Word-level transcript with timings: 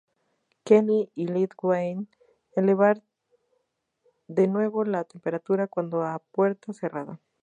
Kelly 0.65 1.11
y 1.13 1.27
Lil 1.27 1.51
Wayne 1.61 2.07
elevar 2.55 3.03
de 4.27 4.47
nuevo 4.47 4.83
la 4.83 5.03
temperatura 5.03 5.67
cuando 5.67 6.01
a 6.01 6.17
puerta 6.31 6.73
cerrada". 6.73 7.19